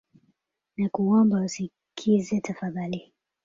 Nakuomba 0.77 1.35
unisikize 1.37 2.39
tafadhali. 2.43 3.13